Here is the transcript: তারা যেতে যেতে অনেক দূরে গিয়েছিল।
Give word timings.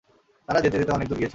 তারা 0.47 0.59
যেতে 0.61 0.77
যেতে 0.77 0.91
অনেক 0.91 1.07
দূরে 1.07 1.19
গিয়েছিল। 1.19 1.29